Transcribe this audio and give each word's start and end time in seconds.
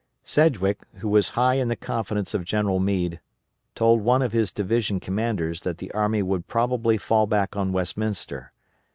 Sedgwick, 0.23 0.81
who 0.95 1.07
was 1.07 1.29
high 1.37 1.53
in 1.53 1.67
the 1.67 1.75
confidence 1.75 2.33
of 2.33 2.43
General 2.43 2.79
Meade, 2.79 3.19
told 3.75 4.01
one 4.01 4.23
of 4.23 4.31
his 4.31 4.51
division 4.51 4.99
commanders 4.99 5.61
that 5.61 5.77
the 5.77 5.91
army 5.91 6.23
would 6.23 6.47
probably 6.47 6.97
fall 6.97 7.27
back 7.27 7.55
on 7.55 7.71
Westminster. 7.71 8.51